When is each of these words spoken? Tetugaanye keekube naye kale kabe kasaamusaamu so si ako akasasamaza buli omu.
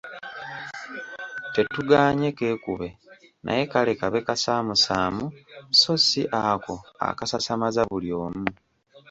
Tetugaanye 1.53 2.29
keekube 2.37 2.87
naye 3.43 3.63
kale 3.71 3.91
kabe 3.99 4.19
kasaamusaamu 4.27 5.25
so 5.79 5.93
si 6.07 6.21
ako 6.51 6.75
akasasamaza 7.07 7.81
buli 7.89 8.09
omu. 8.23 8.45